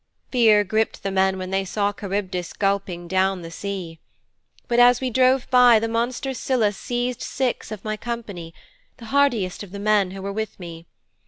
[0.31, 3.99] Fear gripped the men when they saw Charybdis gulping down the sea.
[4.67, 8.51] But as we drove by, the monster Scylla seized six of my company
[8.97, 10.87] the hardiest of the men who were with me.